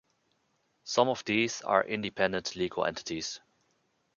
Some 0.83 1.09
of 1.09 1.23
these 1.25 1.61
are 1.61 1.83
independent 1.85 2.55
legal 2.55 2.85
entities. 2.85 3.39